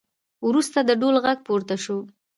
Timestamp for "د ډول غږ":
0.83-1.39